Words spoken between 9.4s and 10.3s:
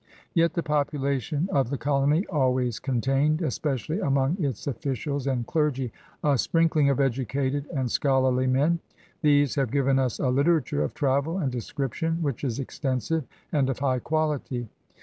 have given us a